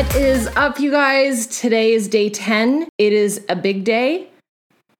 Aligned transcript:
What 0.00 0.16
is 0.16 0.46
up, 0.56 0.80
you 0.80 0.90
guys? 0.90 1.46
Today 1.46 1.92
is 1.92 2.08
day 2.08 2.30
10. 2.30 2.88
It 2.96 3.12
is 3.12 3.44
a 3.50 3.54
big 3.54 3.84
day. 3.84 4.30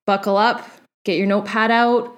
Buckle 0.07 0.37
up, 0.37 0.69
get 1.07 1.16
your 1.16 1.27
notepad 1.27 1.71
out. 1.71 2.14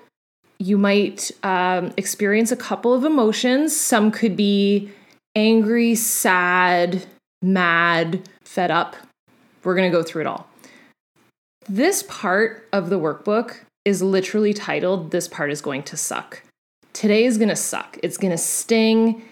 You 0.58 0.78
might 0.78 1.30
um, 1.44 1.92
experience 1.96 2.50
a 2.50 2.56
couple 2.56 2.92
of 2.92 3.04
emotions. 3.04 3.76
Some 3.76 4.10
could 4.10 4.36
be 4.36 4.90
angry, 5.36 5.94
sad, 5.94 7.06
mad, 7.40 8.28
fed 8.42 8.72
up. 8.72 8.96
We're 9.62 9.76
going 9.76 9.88
to 9.88 9.96
go 9.96 10.02
through 10.02 10.22
it 10.22 10.26
all. 10.26 10.48
This 11.68 12.02
part 12.08 12.68
of 12.72 12.90
the 12.90 12.98
workbook 12.98 13.58
is 13.84 14.02
literally 14.02 14.52
titled 14.52 15.12
This 15.12 15.28
Part 15.28 15.52
is 15.52 15.60
Going 15.60 15.84
to 15.84 15.96
Suck. 15.96 16.42
Today 16.92 17.26
is 17.26 17.38
going 17.38 17.48
to 17.48 17.54
suck. 17.54 17.96
It's 18.02 18.18
going 18.18 18.32
to 18.32 18.38
sting. 18.38 19.22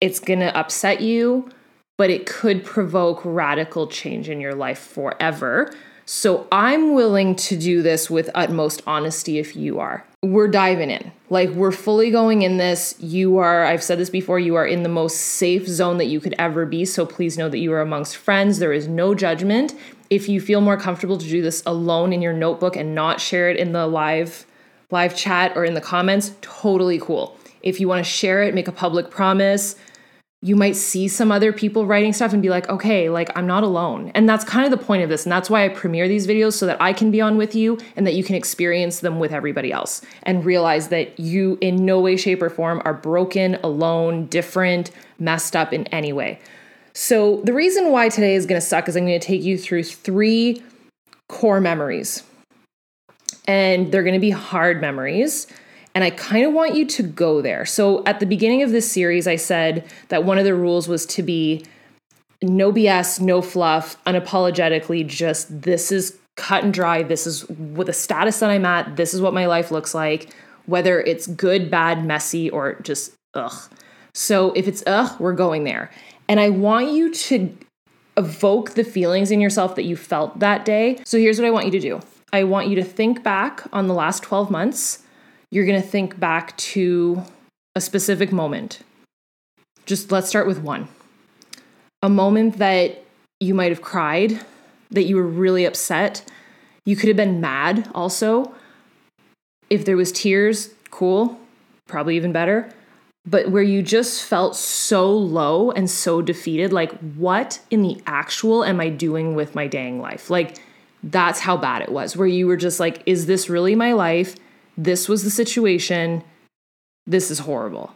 It's 0.00 0.20
going 0.20 0.38
to 0.38 0.56
upset 0.56 1.00
you 1.00 1.50
but 1.96 2.10
it 2.10 2.26
could 2.26 2.64
provoke 2.64 3.22
radical 3.24 3.86
change 3.86 4.28
in 4.28 4.40
your 4.40 4.54
life 4.54 4.78
forever. 4.78 5.72
So 6.08 6.46
I'm 6.52 6.94
willing 6.94 7.34
to 7.36 7.56
do 7.56 7.82
this 7.82 8.08
with 8.08 8.30
utmost 8.32 8.80
honesty 8.86 9.38
if 9.38 9.56
you 9.56 9.80
are. 9.80 10.04
We're 10.22 10.48
diving 10.48 10.90
in. 10.90 11.10
Like 11.30 11.50
we're 11.50 11.72
fully 11.72 12.12
going 12.12 12.42
in 12.42 12.58
this. 12.58 12.94
You 13.00 13.38
are, 13.38 13.64
I've 13.64 13.82
said 13.82 13.98
this 13.98 14.10
before, 14.10 14.38
you 14.38 14.54
are 14.54 14.66
in 14.66 14.84
the 14.84 14.88
most 14.88 15.16
safe 15.16 15.66
zone 15.66 15.98
that 15.98 16.04
you 16.04 16.20
could 16.20 16.34
ever 16.38 16.64
be. 16.64 16.84
So 16.84 17.06
please 17.06 17.36
know 17.36 17.48
that 17.48 17.58
you 17.58 17.72
are 17.72 17.80
amongst 17.80 18.16
friends. 18.16 18.60
There 18.60 18.72
is 18.72 18.86
no 18.86 19.14
judgment. 19.16 19.74
If 20.08 20.28
you 20.28 20.40
feel 20.40 20.60
more 20.60 20.76
comfortable 20.76 21.18
to 21.18 21.28
do 21.28 21.42
this 21.42 21.62
alone 21.66 22.12
in 22.12 22.22
your 22.22 22.32
notebook 22.32 22.76
and 22.76 22.94
not 22.94 23.20
share 23.20 23.50
it 23.50 23.56
in 23.56 23.72
the 23.72 23.86
live 23.86 24.46
live 24.92 25.16
chat 25.16 25.56
or 25.56 25.64
in 25.64 25.74
the 25.74 25.80
comments, 25.80 26.32
totally 26.40 27.00
cool. 27.00 27.36
If 27.62 27.80
you 27.80 27.88
want 27.88 28.04
to 28.04 28.08
share 28.08 28.44
it, 28.44 28.54
make 28.54 28.68
a 28.68 28.72
public 28.72 29.10
promise, 29.10 29.74
you 30.42 30.54
might 30.54 30.76
see 30.76 31.08
some 31.08 31.32
other 31.32 31.52
people 31.52 31.86
writing 31.86 32.12
stuff 32.12 32.32
and 32.32 32.42
be 32.42 32.50
like, 32.50 32.68
okay, 32.68 33.08
like 33.08 33.36
I'm 33.36 33.46
not 33.46 33.62
alone. 33.62 34.12
And 34.14 34.28
that's 34.28 34.44
kind 34.44 34.70
of 34.70 34.78
the 34.78 34.84
point 34.84 35.02
of 35.02 35.08
this. 35.08 35.24
And 35.24 35.32
that's 35.32 35.48
why 35.48 35.64
I 35.64 35.68
premiere 35.70 36.08
these 36.08 36.26
videos 36.26 36.52
so 36.52 36.66
that 36.66 36.80
I 36.80 36.92
can 36.92 37.10
be 37.10 37.20
on 37.20 37.36
with 37.36 37.54
you 37.54 37.78
and 37.96 38.06
that 38.06 38.14
you 38.14 38.22
can 38.22 38.34
experience 38.34 39.00
them 39.00 39.18
with 39.18 39.32
everybody 39.32 39.72
else 39.72 40.02
and 40.24 40.44
realize 40.44 40.88
that 40.88 41.18
you, 41.18 41.56
in 41.60 41.84
no 41.84 42.00
way, 42.00 42.16
shape, 42.16 42.42
or 42.42 42.50
form, 42.50 42.82
are 42.84 42.94
broken, 42.94 43.54
alone, 43.62 44.26
different, 44.26 44.90
messed 45.18 45.56
up 45.56 45.72
in 45.72 45.86
any 45.88 46.12
way. 46.12 46.38
So, 46.92 47.42
the 47.42 47.52
reason 47.52 47.90
why 47.90 48.08
today 48.08 48.34
is 48.34 48.46
going 48.46 48.60
to 48.60 48.66
suck 48.66 48.88
is 48.88 48.96
I'm 48.96 49.06
going 49.06 49.18
to 49.18 49.26
take 49.26 49.42
you 49.42 49.58
through 49.58 49.84
three 49.84 50.62
core 51.28 51.60
memories. 51.60 52.22
And 53.48 53.92
they're 53.92 54.02
going 54.02 54.14
to 54.14 54.20
be 54.20 54.30
hard 54.30 54.80
memories 54.80 55.46
and 55.96 56.04
I 56.04 56.10
kind 56.10 56.44
of 56.44 56.52
want 56.52 56.74
you 56.74 56.84
to 56.84 57.02
go 57.02 57.40
there. 57.40 57.64
So 57.64 58.04
at 58.04 58.20
the 58.20 58.26
beginning 58.26 58.62
of 58.62 58.70
this 58.70 58.92
series, 58.92 59.26
I 59.26 59.36
said 59.36 59.82
that 60.08 60.24
one 60.24 60.36
of 60.36 60.44
the 60.44 60.54
rules 60.54 60.88
was 60.88 61.06
to 61.06 61.22
be 61.22 61.64
no 62.42 62.70
BS, 62.70 63.18
no 63.18 63.40
fluff, 63.40 63.96
unapologetically, 64.04 65.06
just 65.06 65.62
this 65.62 65.90
is 65.90 66.18
cut 66.36 66.64
and 66.64 66.74
dry. 66.74 67.02
This 67.02 67.26
is 67.26 67.48
what 67.48 67.86
the 67.86 67.94
status 67.94 68.40
that 68.40 68.50
I'm 68.50 68.66
at. 68.66 68.96
This 68.96 69.14
is 69.14 69.22
what 69.22 69.32
my 69.32 69.46
life 69.46 69.70
looks 69.70 69.94
like, 69.94 70.34
whether 70.66 71.00
it's 71.00 71.26
good, 71.28 71.70
bad, 71.70 72.04
messy, 72.04 72.50
or 72.50 72.74
just 72.82 73.14
ugh. 73.32 73.54
So 74.12 74.52
if 74.52 74.68
it's 74.68 74.84
ugh, 74.86 75.18
we're 75.18 75.32
going 75.32 75.64
there. 75.64 75.90
And 76.28 76.38
I 76.38 76.50
want 76.50 76.92
you 76.92 77.10
to 77.10 77.56
evoke 78.18 78.72
the 78.72 78.84
feelings 78.84 79.30
in 79.30 79.40
yourself 79.40 79.74
that 79.76 79.84
you 79.84 79.96
felt 79.96 80.40
that 80.40 80.66
day. 80.66 80.98
So 81.06 81.16
here's 81.16 81.38
what 81.38 81.46
I 81.46 81.50
want 81.50 81.64
you 81.64 81.72
to 81.72 81.80
do 81.80 82.02
I 82.34 82.44
want 82.44 82.68
you 82.68 82.74
to 82.76 82.84
think 82.84 83.22
back 83.22 83.62
on 83.72 83.86
the 83.86 83.94
last 83.94 84.22
12 84.22 84.50
months 84.50 85.02
you're 85.50 85.66
going 85.66 85.80
to 85.80 85.86
think 85.86 86.18
back 86.18 86.56
to 86.56 87.22
a 87.74 87.80
specific 87.80 88.32
moment. 88.32 88.80
Just 89.84 90.10
let's 90.10 90.28
start 90.28 90.46
with 90.46 90.60
one. 90.60 90.88
A 92.02 92.08
moment 92.08 92.58
that 92.58 93.04
you 93.40 93.54
might 93.54 93.70
have 93.70 93.82
cried, 93.82 94.40
that 94.90 95.04
you 95.04 95.16
were 95.16 95.26
really 95.26 95.64
upset. 95.64 96.24
You 96.84 96.96
could 96.96 97.08
have 97.08 97.16
been 97.16 97.40
mad 97.40 97.88
also. 97.94 98.54
If 99.70 99.84
there 99.84 99.96
was 99.96 100.12
tears, 100.12 100.70
cool, 100.90 101.38
probably 101.86 102.16
even 102.16 102.32
better. 102.32 102.72
But 103.28 103.50
where 103.50 103.62
you 103.62 103.82
just 103.82 104.22
felt 104.22 104.54
so 104.54 105.12
low 105.12 105.72
and 105.72 105.90
so 105.90 106.22
defeated, 106.22 106.72
like, 106.72 106.92
what 107.16 107.60
in 107.70 107.82
the 107.82 108.00
actual 108.06 108.62
am 108.62 108.80
I 108.80 108.88
doing 108.88 109.34
with 109.34 109.54
my 109.54 109.66
dang 109.66 110.00
life? 110.00 110.30
Like, 110.30 110.60
that's 111.02 111.40
how 111.40 111.56
bad 111.56 111.82
it 111.82 111.90
was, 111.90 112.16
where 112.16 112.28
you 112.28 112.46
were 112.46 112.56
just 112.56 112.78
like, 112.78 113.02
is 113.04 113.26
this 113.26 113.50
really 113.50 113.74
my 113.74 113.92
life? 113.92 114.36
This 114.76 115.08
was 115.08 115.24
the 115.24 115.30
situation. 115.30 116.22
This 117.06 117.30
is 117.30 117.40
horrible. 117.40 117.94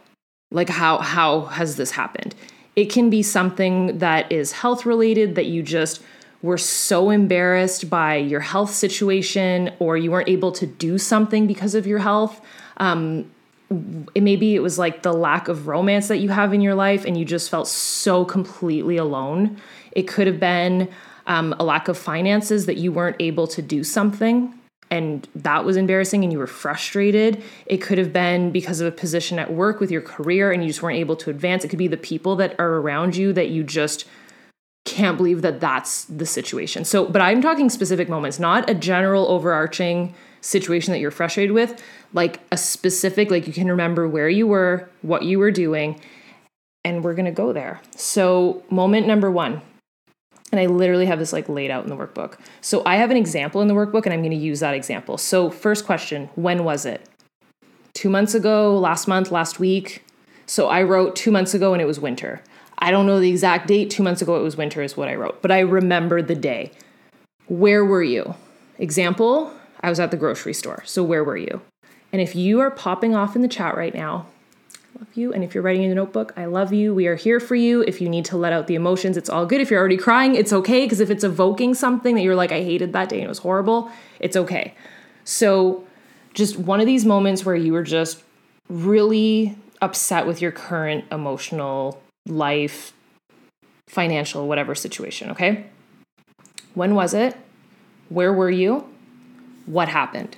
Like 0.51 0.69
how 0.69 0.97
how 0.97 1.41
has 1.41 1.75
this 1.75 1.91
happened? 1.91 2.35
It 2.75 2.85
can 2.85 3.09
be 3.09 3.21
something 3.23 3.99
that 3.99 4.31
is 4.31 4.51
health 4.51 4.85
related 4.85 5.35
that 5.35 5.45
you 5.45 5.63
just 5.63 6.01
were 6.41 6.57
so 6.57 7.09
embarrassed 7.09 7.89
by 7.89 8.15
your 8.15 8.39
health 8.39 8.73
situation 8.73 9.71
or 9.79 9.95
you 9.97 10.09
weren't 10.09 10.29
able 10.29 10.51
to 10.53 10.65
do 10.65 10.97
something 10.97 11.45
because 11.45 11.75
of 11.75 11.85
your 11.85 11.99
health. 11.99 12.41
Um, 12.77 13.29
it, 14.15 14.23
maybe 14.23 14.55
it 14.55 14.59
was 14.59 14.79
like 14.79 15.03
the 15.03 15.13
lack 15.13 15.47
of 15.47 15.67
romance 15.67 16.07
that 16.07 16.17
you 16.17 16.29
have 16.29 16.53
in 16.53 16.61
your 16.61 16.73
life 16.73 17.05
and 17.05 17.15
you 17.15 17.25
just 17.25 17.49
felt 17.49 17.67
so 17.67 18.25
completely 18.25 18.97
alone. 18.97 19.57
It 19.91 20.07
could 20.07 20.25
have 20.27 20.39
been 20.39 20.89
um, 21.27 21.53
a 21.59 21.63
lack 21.63 21.87
of 21.87 21.97
finances 21.97 22.65
that 22.65 22.77
you 22.77 22.91
weren't 22.91 23.17
able 23.19 23.47
to 23.47 23.61
do 23.61 23.83
something 23.83 24.57
and 24.91 25.27
that 25.33 25.63
was 25.63 25.77
embarrassing 25.77 26.23
and 26.23 26.33
you 26.33 26.37
were 26.37 26.45
frustrated. 26.45 27.41
It 27.65 27.77
could 27.77 27.97
have 27.97 28.11
been 28.11 28.51
because 28.51 28.81
of 28.81 28.87
a 28.87 28.91
position 28.91 29.39
at 29.39 29.51
work 29.51 29.79
with 29.79 29.89
your 29.89 30.01
career 30.01 30.51
and 30.51 30.61
you 30.61 30.69
just 30.69 30.83
weren't 30.83 30.99
able 30.99 31.15
to 31.15 31.29
advance. 31.29 31.63
It 31.63 31.69
could 31.69 31.79
be 31.79 31.87
the 31.87 31.97
people 31.97 32.35
that 32.35 32.59
are 32.59 32.75
around 32.75 33.15
you 33.15 33.31
that 33.33 33.49
you 33.49 33.63
just 33.63 34.05
can't 34.83 35.15
believe 35.15 35.41
that 35.43 35.61
that's 35.61 36.05
the 36.05 36.25
situation. 36.25 36.83
So, 36.83 37.05
but 37.05 37.21
I'm 37.21 37.41
talking 37.41 37.69
specific 37.69 38.09
moments, 38.09 38.37
not 38.37 38.69
a 38.69 38.73
general 38.73 39.27
overarching 39.29 40.13
situation 40.41 40.91
that 40.91 40.99
you're 40.99 41.11
frustrated 41.11 41.53
with, 41.53 41.81
like 42.13 42.41
a 42.51 42.57
specific, 42.57 43.31
like 43.31 43.47
you 43.47 43.53
can 43.53 43.69
remember 43.69 44.07
where 44.07 44.27
you 44.27 44.45
were, 44.45 44.89
what 45.03 45.23
you 45.23 45.39
were 45.39 45.51
doing, 45.51 46.01
and 46.83 47.03
we're 47.03 47.13
gonna 47.13 47.31
go 47.31 47.53
there. 47.53 47.79
So, 47.95 48.63
moment 48.69 49.07
number 49.07 49.31
one 49.31 49.61
and 50.51 50.59
I 50.59 50.65
literally 50.65 51.05
have 51.05 51.19
this 51.19 51.33
like 51.33 51.47
laid 51.47 51.71
out 51.71 51.83
in 51.83 51.89
the 51.89 51.95
workbook. 51.95 52.37
So 52.59 52.83
I 52.85 52.97
have 52.97 53.11
an 53.11 53.17
example 53.17 53.61
in 53.61 53.67
the 53.67 53.73
workbook 53.73 54.05
and 54.05 54.13
I'm 54.13 54.21
going 54.21 54.31
to 54.31 54.37
use 54.37 54.59
that 54.59 54.73
example. 54.73 55.17
So, 55.17 55.49
first 55.49 55.85
question 55.85 56.29
when 56.35 56.63
was 56.63 56.85
it? 56.85 57.07
Two 57.93 58.09
months 58.09 58.33
ago, 58.33 58.77
last 58.77 59.07
month, 59.07 59.31
last 59.31 59.59
week. 59.59 60.03
So 60.45 60.67
I 60.67 60.83
wrote 60.83 61.15
two 61.15 61.31
months 61.31 61.53
ago 61.53 61.73
and 61.73 61.81
it 61.81 61.85
was 61.85 61.99
winter. 61.99 62.41
I 62.79 62.91
don't 62.91 63.05
know 63.05 63.19
the 63.19 63.29
exact 63.29 63.67
date. 63.67 63.89
Two 63.89 64.03
months 64.03 64.21
ago 64.21 64.37
it 64.37 64.43
was 64.43 64.57
winter, 64.57 64.81
is 64.81 64.97
what 64.97 65.07
I 65.07 65.15
wrote, 65.15 65.41
but 65.41 65.51
I 65.51 65.59
remember 65.59 66.21
the 66.21 66.35
day. 66.35 66.71
Where 67.47 67.85
were 67.85 68.03
you? 68.03 68.35
Example, 68.77 69.53
I 69.81 69.89
was 69.89 69.99
at 69.99 70.11
the 70.11 70.17
grocery 70.17 70.53
store. 70.53 70.83
So, 70.85 71.03
where 71.03 71.23
were 71.23 71.37
you? 71.37 71.61
And 72.11 72.21
if 72.21 72.35
you 72.35 72.59
are 72.59 72.71
popping 72.71 73.15
off 73.15 73.35
in 73.35 73.41
the 73.41 73.47
chat 73.47 73.77
right 73.77 73.93
now, 73.93 74.25
love 75.01 75.17
you. 75.17 75.33
And 75.33 75.43
if 75.43 75.55
you're 75.55 75.63
writing 75.63 75.81
in 75.81 75.91
a 75.91 75.95
notebook, 75.95 76.31
I 76.37 76.45
love 76.45 76.71
you. 76.71 76.93
We 76.93 77.07
are 77.07 77.15
here 77.15 77.39
for 77.39 77.55
you. 77.55 77.81
If 77.87 78.01
you 78.01 78.07
need 78.07 78.23
to 78.25 78.37
let 78.37 78.53
out 78.53 78.67
the 78.67 78.75
emotions, 78.75 79.17
it's 79.17 79.31
all 79.31 79.47
good. 79.47 79.59
If 79.59 79.71
you're 79.71 79.79
already 79.79 79.97
crying, 79.97 80.35
it's 80.35 80.53
okay. 80.53 80.85
Because 80.85 80.99
if 80.99 81.09
it's 81.09 81.23
evoking 81.23 81.73
something 81.73 82.13
that 82.13 82.21
you're 82.21 82.35
like, 82.35 82.51
I 82.51 82.61
hated 82.61 82.93
that 82.93 83.09
day 83.09 83.15
and 83.15 83.25
it 83.25 83.29
was 83.29 83.39
horrible, 83.39 83.89
it's 84.19 84.37
okay. 84.37 84.75
So, 85.23 85.87
just 86.35 86.57
one 86.57 86.79
of 86.79 86.85
these 86.85 87.03
moments 87.03 87.43
where 87.43 87.55
you 87.55 87.73
were 87.73 87.83
just 87.83 88.23
really 88.69 89.57
upset 89.81 90.27
with 90.27 90.39
your 90.39 90.51
current 90.51 91.03
emotional 91.11 92.01
life, 92.27 92.93
financial, 93.87 94.47
whatever 94.47 94.75
situation, 94.75 95.31
okay? 95.31 95.65
When 96.75 96.93
was 96.93 97.15
it? 97.15 97.35
Where 98.09 98.31
were 98.31 98.51
you? 98.51 98.87
What 99.65 99.89
happened? 99.89 100.37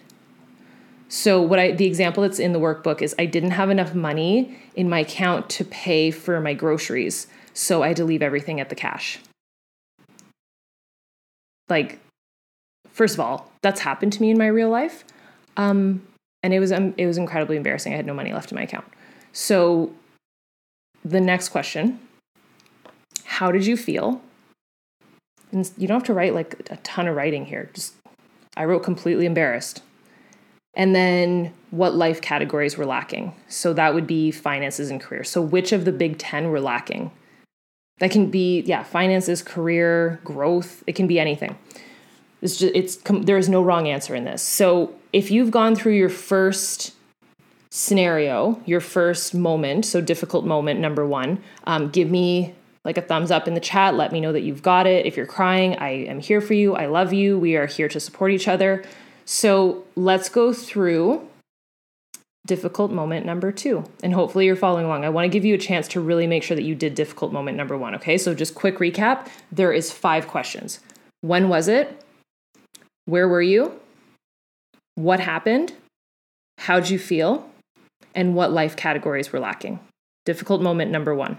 So 1.13 1.39
what 1.39 1.59
I 1.59 1.73
the 1.73 1.85
example 1.85 2.23
that's 2.23 2.39
in 2.39 2.53
the 2.53 2.59
workbook 2.59 3.03
is 3.03 3.13
I 3.19 3.27
didn't 3.27 3.51
have 3.51 3.69
enough 3.69 3.93
money 3.93 4.57
in 4.75 4.89
my 4.89 5.01
account 5.01 5.47
to 5.51 5.63
pay 5.63 6.09
for 6.09 6.41
my 6.41 6.55
groceries, 6.55 7.27
so 7.53 7.83
I 7.83 7.89
had 7.89 7.97
to 7.97 8.03
leave 8.03 8.23
everything 8.23 8.59
at 8.59 8.69
the 8.69 8.75
cash. 8.75 9.19
Like 11.69 11.99
first 12.93 13.13
of 13.13 13.19
all, 13.19 13.51
that's 13.61 13.81
happened 13.81 14.11
to 14.13 14.21
me 14.23 14.31
in 14.31 14.39
my 14.39 14.47
real 14.47 14.71
life. 14.71 15.03
Um, 15.55 16.01
and 16.41 16.51
it 16.51 16.59
was 16.59 16.71
um, 16.71 16.95
it 16.97 17.05
was 17.05 17.19
incredibly 17.19 17.57
embarrassing. 17.57 17.93
I 17.93 17.95
had 17.95 18.07
no 18.07 18.15
money 18.15 18.33
left 18.33 18.51
in 18.51 18.55
my 18.55 18.63
account. 18.63 18.85
So 19.33 19.93
the 21.05 21.21
next 21.21 21.49
question, 21.49 21.99
how 23.23 23.51
did 23.51 23.67
you 23.67 23.77
feel? 23.77 24.19
And 25.51 25.69
you 25.77 25.87
don't 25.87 25.97
have 25.97 26.07
to 26.07 26.13
write 26.15 26.33
like 26.33 26.67
a 26.71 26.77
ton 26.77 27.07
of 27.07 27.15
writing 27.15 27.45
here. 27.45 27.69
Just 27.75 27.93
I 28.57 28.65
wrote 28.65 28.81
completely 28.81 29.27
embarrassed 29.27 29.83
and 30.75 30.95
then 30.95 31.53
what 31.71 31.95
life 31.95 32.21
categories 32.21 32.77
were 32.77 32.85
lacking. 32.85 33.35
So 33.47 33.73
that 33.73 33.93
would 33.93 34.07
be 34.07 34.31
finances 34.31 34.89
and 34.89 34.99
career. 34.99 35.23
So 35.23 35.41
which 35.41 35.71
of 35.71 35.85
the 35.85 35.91
big 35.91 36.17
10 36.17 36.49
were 36.49 36.59
lacking? 36.59 37.11
That 37.99 38.11
can 38.11 38.31
be, 38.31 38.61
yeah, 38.61 38.83
finances, 38.83 39.43
career, 39.43 40.19
growth, 40.23 40.83
it 40.87 40.95
can 40.95 41.07
be 41.07 41.19
anything. 41.19 41.57
It's 42.41 42.57
just, 42.57 42.75
it's, 42.75 42.95
there 43.25 43.37
is 43.37 43.47
no 43.47 43.61
wrong 43.63 43.87
answer 43.87 44.15
in 44.15 44.25
this. 44.25 44.41
So 44.41 44.95
if 45.13 45.31
you've 45.31 45.51
gone 45.51 45.75
through 45.75 45.93
your 45.93 46.09
first 46.09 46.93
scenario, 47.69 48.61
your 48.65 48.81
first 48.81 49.33
moment, 49.33 49.85
so 49.85 50.01
difficult 50.01 50.45
moment, 50.45 50.79
number 50.79 51.05
one, 51.05 51.41
um, 51.65 51.89
give 51.89 52.09
me 52.09 52.53
like 52.83 52.97
a 52.97 53.01
thumbs 53.01 53.31
up 53.31 53.47
in 53.47 53.53
the 53.53 53.59
chat. 53.59 53.95
Let 53.95 54.11
me 54.11 54.19
know 54.19 54.33
that 54.33 54.41
you've 54.41 54.61
got 54.61 54.85
it. 54.87 55.05
If 55.05 55.15
you're 55.15 55.25
crying, 55.25 55.77
I 55.77 55.89
am 56.05 56.19
here 56.19 56.41
for 56.41 56.53
you. 56.53 56.75
I 56.75 56.87
love 56.87 57.13
you. 57.13 57.39
We 57.39 57.55
are 57.55 57.65
here 57.65 57.87
to 57.87 57.99
support 57.99 58.31
each 58.31 58.47
other. 58.47 58.83
So 59.25 59.85
let's 59.95 60.29
go 60.29 60.53
through 60.53 61.27
difficult 62.45 62.91
moment 62.91 63.25
number 63.25 63.51
two. 63.51 63.85
And 64.03 64.13
hopefully 64.13 64.45
you're 64.45 64.55
following 64.55 64.85
along. 64.85 65.05
I 65.05 65.09
want 65.09 65.25
to 65.25 65.29
give 65.29 65.45
you 65.45 65.55
a 65.55 65.57
chance 65.57 65.87
to 65.89 66.01
really 66.01 66.27
make 66.27 66.43
sure 66.43 66.55
that 66.55 66.63
you 66.63 66.75
did 66.75 66.95
difficult 66.95 67.31
moment 67.31 67.57
number 67.57 67.77
one. 67.77 67.95
Okay. 67.95 68.17
So 68.17 68.33
just 68.33 68.55
quick 68.55 68.79
recap 68.79 69.27
there 69.51 69.71
is 69.71 69.91
five 69.91 70.27
questions. 70.27 70.79
When 71.21 71.47
was 71.47 71.67
it? 71.67 72.03
Where 73.05 73.27
were 73.27 73.41
you? 73.41 73.79
What 74.95 75.19
happened? 75.19 75.73
How'd 76.59 76.89
you 76.89 76.99
feel? 76.99 77.49
And 78.15 78.35
what 78.35 78.51
life 78.51 78.75
categories 78.75 79.31
were 79.31 79.39
lacking? 79.39 79.79
Difficult 80.25 80.61
moment 80.61 80.91
number 80.91 81.15
one. 81.15 81.37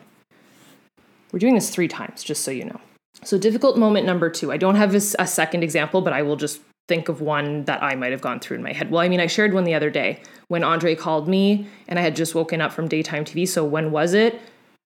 We're 1.32 1.38
doing 1.38 1.54
this 1.54 1.70
three 1.70 1.88
times, 1.88 2.22
just 2.22 2.44
so 2.44 2.50
you 2.50 2.64
know. 2.64 2.80
So, 3.22 3.38
difficult 3.38 3.78
moment 3.78 4.06
number 4.06 4.28
two. 4.28 4.52
I 4.52 4.56
don't 4.56 4.74
have 4.74 4.94
a, 4.94 5.00
a 5.18 5.26
second 5.26 5.62
example, 5.62 6.00
but 6.00 6.12
I 6.12 6.22
will 6.22 6.36
just 6.36 6.60
think 6.88 7.08
of 7.08 7.20
one 7.20 7.64
that 7.64 7.82
I 7.82 7.94
might 7.94 8.12
have 8.12 8.20
gone 8.20 8.40
through 8.40 8.56
in 8.56 8.62
my 8.62 8.72
head. 8.72 8.90
Well, 8.90 9.00
I 9.00 9.08
mean, 9.08 9.20
I 9.20 9.26
shared 9.26 9.54
one 9.54 9.64
the 9.64 9.74
other 9.74 9.90
day 9.90 10.20
when 10.48 10.62
Andre 10.62 10.94
called 10.94 11.28
me 11.28 11.66
and 11.88 11.98
I 11.98 12.02
had 12.02 12.14
just 12.14 12.34
woken 12.34 12.60
up 12.60 12.72
from 12.72 12.88
daytime 12.88 13.24
TV. 13.24 13.48
So, 13.48 13.64
when 13.64 13.90
was 13.90 14.14
it? 14.14 14.40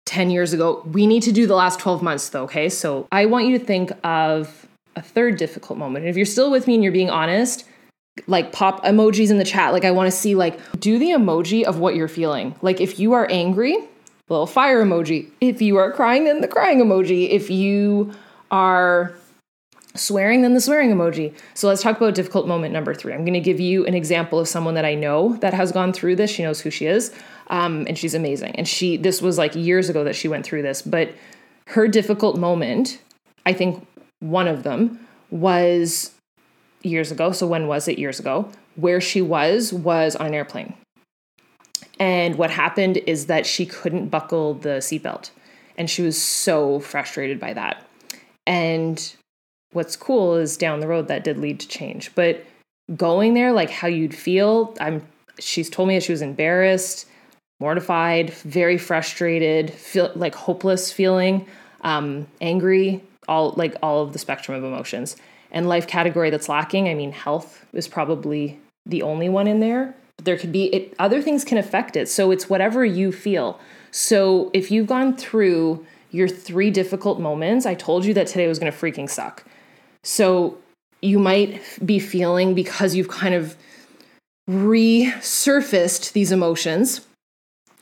10 0.06 0.30
years 0.30 0.52
ago. 0.52 0.82
We 0.90 1.06
need 1.06 1.22
to 1.24 1.32
do 1.32 1.46
the 1.46 1.54
last 1.54 1.78
12 1.78 2.02
months 2.02 2.28
though, 2.30 2.44
okay? 2.44 2.68
So, 2.68 3.06
I 3.12 3.26
want 3.26 3.46
you 3.46 3.58
to 3.58 3.64
think 3.64 3.92
of 4.04 4.66
a 4.96 5.02
third 5.02 5.36
difficult 5.36 5.78
moment. 5.78 6.04
And 6.04 6.10
if 6.10 6.16
you're 6.16 6.26
still 6.26 6.50
with 6.50 6.66
me 6.66 6.74
and 6.74 6.82
you're 6.82 6.92
being 6.92 7.10
honest, 7.10 7.64
like 8.26 8.52
pop 8.52 8.84
emojis 8.84 9.30
in 9.30 9.38
the 9.38 9.44
chat. 9.44 9.72
Like, 9.72 9.84
I 9.84 9.90
want 9.90 10.10
to 10.10 10.16
see, 10.16 10.34
like, 10.34 10.58
do 10.78 10.98
the 10.98 11.10
emoji 11.10 11.64
of 11.64 11.78
what 11.78 11.94
you're 11.94 12.08
feeling. 12.08 12.54
Like, 12.62 12.80
if 12.80 12.98
you 12.98 13.12
are 13.12 13.26
angry, 13.30 13.76
little 14.28 14.46
fire 14.46 14.84
emoji. 14.84 15.30
If 15.40 15.62
you 15.62 15.76
are 15.76 15.92
crying, 15.92 16.24
then 16.24 16.40
the 16.40 16.48
crying 16.48 16.78
emoji. 16.78 17.30
If 17.30 17.50
you 17.50 18.12
are 18.50 19.14
swearing, 19.94 20.42
than 20.42 20.54
the 20.54 20.60
swearing 20.60 20.90
emoji. 20.90 21.34
So 21.54 21.68
let's 21.68 21.82
talk 21.82 21.96
about 21.96 22.14
difficult 22.14 22.46
moment 22.46 22.72
number 22.72 22.94
three. 22.94 23.12
I'm 23.12 23.24
going 23.24 23.34
to 23.34 23.40
give 23.40 23.60
you 23.60 23.84
an 23.86 23.94
example 23.94 24.38
of 24.38 24.48
someone 24.48 24.74
that 24.74 24.84
I 24.84 24.94
know 24.94 25.36
that 25.36 25.54
has 25.54 25.72
gone 25.72 25.92
through 25.92 26.16
this. 26.16 26.30
She 26.30 26.42
knows 26.42 26.60
who 26.60 26.70
she 26.70 26.86
is, 26.86 27.12
um, 27.48 27.84
and 27.88 27.98
she's 27.98 28.14
amazing. 28.14 28.54
And 28.56 28.66
she, 28.66 28.96
this 28.96 29.20
was 29.20 29.38
like 29.38 29.54
years 29.54 29.88
ago 29.88 30.04
that 30.04 30.16
she 30.16 30.28
went 30.28 30.44
through 30.44 30.62
this, 30.62 30.82
but 30.82 31.12
her 31.68 31.88
difficult 31.88 32.38
moment, 32.38 33.00
I 33.46 33.52
think 33.52 33.86
one 34.20 34.48
of 34.48 34.62
them 34.62 35.06
was 35.30 36.12
years 36.82 37.10
ago. 37.10 37.32
So 37.32 37.46
when 37.46 37.66
was 37.66 37.88
it 37.88 37.98
years 37.98 38.20
ago? 38.20 38.50
Where 38.76 39.00
she 39.00 39.22
was 39.22 39.72
was 39.72 40.16
on 40.16 40.26
an 40.26 40.34
airplane. 40.34 40.74
And 41.98 42.36
what 42.36 42.50
happened 42.50 42.98
is 43.06 43.26
that 43.26 43.46
she 43.46 43.66
couldn't 43.66 44.08
buckle 44.08 44.54
the 44.54 44.78
seatbelt. 44.80 45.30
And 45.78 45.88
she 45.88 46.02
was 46.02 46.20
so 46.20 46.80
frustrated 46.80 47.38
by 47.38 47.52
that. 47.52 47.86
And 48.46 49.14
what's 49.72 49.96
cool 49.96 50.36
is 50.36 50.56
down 50.56 50.80
the 50.80 50.88
road 50.88 51.08
that 51.08 51.24
did 51.24 51.38
lead 51.38 51.60
to 51.60 51.68
change. 51.68 52.14
But 52.14 52.44
going 52.96 53.34
there, 53.34 53.52
like 53.52 53.70
how 53.70 53.88
you'd 53.88 54.14
feel, 54.14 54.76
I'm 54.80 55.06
she's 55.38 55.70
told 55.70 55.88
me 55.88 55.96
that 55.96 56.02
she 56.02 56.12
was 56.12 56.22
embarrassed, 56.22 57.06
mortified, 57.60 58.30
very 58.30 58.78
frustrated, 58.78 59.72
feel 59.72 60.12
like 60.14 60.34
hopeless 60.34 60.92
feeling, 60.92 61.46
um, 61.82 62.26
angry, 62.40 63.02
all 63.28 63.54
like 63.56 63.76
all 63.82 64.02
of 64.02 64.12
the 64.12 64.18
spectrum 64.18 64.56
of 64.56 64.64
emotions. 64.64 65.16
And 65.50 65.68
life 65.68 65.86
category 65.86 66.30
that's 66.30 66.48
lacking, 66.48 66.88
I 66.88 66.94
mean, 66.94 67.12
health 67.12 67.64
is 67.72 67.86
probably 67.86 68.58
the 68.86 69.02
only 69.02 69.28
one 69.28 69.46
in 69.46 69.60
there 69.60 69.94
But 70.16 70.24
there 70.24 70.36
could 70.36 70.52
be 70.52 70.64
it, 70.74 70.94
other 70.98 71.22
things 71.22 71.44
can 71.44 71.58
affect 71.58 71.96
it. 71.96 72.08
So 72.08 72.30
it's 72.30 72.48
whatever 72.50 72.84
you 72.84 73.12
feel. 73.12 73.60
So 73.90 74.50
if 74.52 74.70
you've 74.70 74.86
gone 74.86 75.16
through 75.16 75.86
your 76.10 76.28
three 76.28 76.70
difficult 76.70 77.20
moments, 77.20 77.66
I 77.66 77.74
told 77.74 78.04
you 78.04 78.14
that 78.14 78.26
today 78.26 78.48
was 78.48 78.58
going 78.58 78.72
to 78.72 78.76
freaking 78.76 79.08
suck. 79.08 79.44
So 80.04 80.58
you 81.00 81.18
might 81.18 81.60
be 81.84 81.98
feeling 81.98 82.54
because 82.54 82.94
you've 82.94 83.08
kind 83.08 83.34
of 83.34 83.56
resurfaced 84.48 86.12
these 86.12 86.32
emotions. 86.32 87.06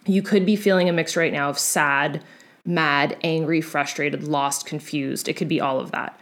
You 0.07 0.23
could 0.23 0.45
be 0.45 0.57
feeling 0.57 0.89
a 0.89 0.93
mix 0.93 1.17
right 1.17 1.33
now 1.33 1.49
of 1.49 1.59
sad, 1.59 2.23
mad, 2.67 3.17
angry, 3.23 3.61
frustrated, 3.61 4.25
lost, 4.25 4.67
confused. 4.67 5.29
It 5.29 5.35
could 5.35 5.49
be 5.49 5.61
all 5.61 5.81
of 5.81 5.91
that. 5.93 6.19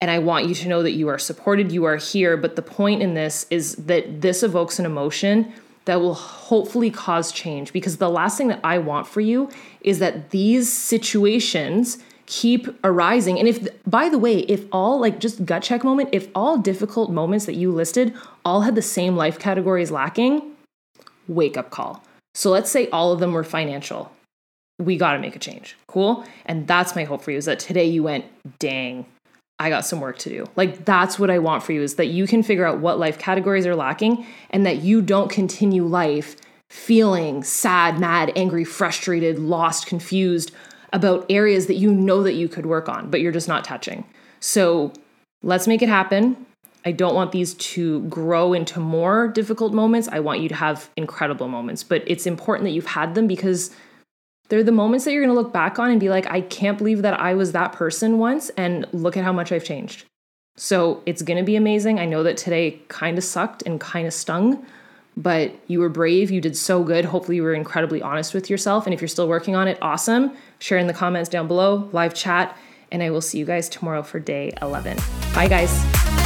And 0.00 0.10
I 0.10 0.18
want 0.18 0.48
you 0.48 0.54
to 0.56 0.68
know 0.68 0.82
that 0.82 0.92
you 0.92 1.08
are 1.08 1.18
supported, 1.18 1.70
you 1.70 1.84
are 1.84 1.96
here. 1.96 2.36
But 2.36 2.56
the 2.56 2.62
point 2.62 3.02
in 3.02 3.14
this 3.14 3.46
is 3.50 3.76
that 3.76 4.20
this 4.20 4.42
evokes 4.42 4.78
an 4.78 4.86
emotion 4.86 5.52
that 5.84 6.00
will 6.00 6.14
hopefully 6.14 6.90
cause 6.90 7.32
change 7.32 7.72
because 7.72 7.96
the 7.96 8.10
last 8.10 8.38
thing 8.38 8.48
that 8.48 8.60
I 8.64 8.78
want 8.78 9.06
for 9.06 9.20
you 9.20 9.50
is 9.80 9.98
that 9.98 10.30
these 10.30 10.72
situations 10.72 11.98
keep 12.26 12.68
arising. 12.84 13.38
And 13.38 13.48
if, 13.48 13.66
by 13.86 14.08
the 14.08 14.18
way, 14.18 14.40
if 14.40 14.64
all, 14.72 15.00
like 15.00 15.20
just 15.20 15.44
gut 15.44 15.62
check 15.62 15.84
moment, 15.84 16.10
if 16.12 16.28
all 16.34 16.56
difficult 16.58 17.10
moments 17.10 17.46
that 17.46 17.54
you 17.54 17.72
listed 17.72 18.14
all 18.44 18.62
had 18.62 18.74
the 18.74 18.82
same 18.82 19.16
life 19.16 19.38
categories 19.38 19.90
lacking, 19.90 20.54
wake 21.28 21.56
up 21.56 21.70
call. 21.70 22.02
So 22.34 22.50
let's 22.50 22.70
say 22.70 22.88
all 22.90 23.12
of 23.12 23.20
them 23.20 23.32
were 23.32 23.44
financial. 23.44 24.12
We 24.78 24.96
got 24.96 25.12
to 25.12 25.18
make 25.18 25.36
a 25.36 25.38
change. 25.38 25.76
Cool. 25.86 26.24
And 26.46 26.66
that's 26.66 26.96
my 26.96 27.04
hope 27.04 27.22
for 27.22 27.30
you 27.30 27.38
is 27.38 27.44
that 27.44 27.58
today 27.58 27.86
you 27.86 28.02
went, 28.02 28.24
dang, 28.58 29.06
I 29.58 29.68
got 29.68 29.84
some 29.84 30.00
work 30.00 30.18
to 30.18 30.28
do. 30.28 30.48
Like 30.56 30.84
that's 30.84 31.18
what 31.18 31.30
I 31.30 31.38
want 31.38 31.62
for 31.62 31.72
you 31.72 31.82
is 31.82 31.96
that 31.96 32.06
you 32.06 32.26
can 32.26 32.42
figure 32.42 32.66
out 32.66 32.80
what 32.80 32.98
life 32.98 33.18
categories 33.18 33.66
are 33.66 33.76
lacking 33.76 34.26
and 34.50 34.66
that 34.66 34.78
you 34.78 35.02
don't 35.02 35.30
continue 35.30 35.84
life 35.84 36.36
feeling 36.70 37.44
sad, 37.44 38.00
mad, 38.00 38.32
angry, 38.34 38.64
frustrated, 38.64 39.38
lost, 39.38 39.86
confused 39.86 40.52
about 40.92 41.26
areas 41.30 41.66
that 41.66 41.74
you 41.74 41.92
know 41.92 42.22
that 42.22 42.34
you 42.34 42.48
could 42.48 42.66
work 42.66 42.88
on, 42.88 43.10
but 43.10 43.20
you're 43.20 43.32
just 43.32 43.48
not 43.48 43.64
touching. 43.64 44.04
So, 44.40 44.92
let's 45.42 45.66
make 45.66 45.82
it 45.82 45.88
happen. 45.88 46.46
I 46.84 46.92
don't 46.92 47.14
want 47.14 47.32
these 47.32 47.54
to 47.54 48.02
grow 48.02 48.52
into 48.52 48.80
more 48.80 49.28
difficult 49.28 49.72
moments. 49.72 50.08
I 50.08 50.20
want 50.20 50.40
you 50.40 50.48
to 50.48 50.54
have 50.54 50.90
incredible 50.96 51.48
moments, 51.48 51.84
but 51.84 52.02
it's 52.06 52.26
important 52.26 52.64
that 52.64 52.72
you've 52.72 52.86
had 52.86 53.14
them 53.14 53.26
because 53.28 53.70
they're 54.48 54.64
the 54.64 54.72
moments 54.72 55.04
that 55.04 55.12
you're 55.12 55.24
going 55.24 55.34
to 55.34 55.40
look 55.40 55.52
back 55.52 55.78
on 55.78 55.90
and 55.90 56.00
be 56.00 56.08
like, 56.08 56.26
I 56.26 56.40
can't 56.40 56.76
believe 56.76 57.02
that 57.02 57.18
I 57.18 57.34
was 57.34 57.52
that 57.52 57.72
person 57.72 58.18
once, 58.18 58.50
and 58.50 58.86
look 58.92 59.16
at 59.16 59.24
how 59.24 59.32
much 59.32 59.52
I've 59.52 59.64
changed. 59.64 60.04
So 60.56 61.02
it's 61.06 61.22
going 61.22 61.38
to 61.38 61.44
be 61.44 61.56
amazing. 61.56 61.98
I 61.98 62.04
know 62.04 62.22
that 62.24 62.36
today 62.36 62.80
kind 62.88 63.16
of 63.16 63.24
sucked 63.24 63.62
and 63.62 63.80
kind 63.80 64.06
of 64.06 64.12
stung, 64.12 64.66
but 65.16 65.54
you 65.66 65.80
were 65.80 65.88
brave. 65.88 66.30
You 66.30 66.40
did 66.40 66.56
so 66.56 66.82
good. 66.82 67.04
Hopefully, 67.04 67.36
you 67.36 67.42
were 67.42 67.54
incredibly 67.54 68.00
honest 68.02 68.34
with 68.34 68.48
yourself. 68.48 68.86
And 68.86 68.94
if 68.94 69.00
you're 69.00 69.08
still 69.08 69.28
working 69.28 69.54
on 69.54 69.68
it, 69.68 69.78
awesome. 69.82 70.36
Share 70.58 70.78
in 70.78 70.86
the 70.86 70.94
comments 70.94 71.28
down 71.28 71.48
below, 71.48 71.88
live 71.92 72.14
chat, 72.14 72.56
and 72.90 73.02
I 73.02 73.10
will 73.10 73.20
see 73.20 73.38
you 73.38 73.44
guys 73.44 73.68
tomorrow 73.68 74.02
for 74.02 74.20
day 74.20 74.52
11. 74.60 74.98
Bye, 75.34 75.48
guys. 75.48 76.21